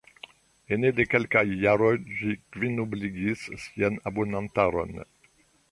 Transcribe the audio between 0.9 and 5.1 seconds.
de kelkaj jaroj ĝi kvinobligis sian abonantaron.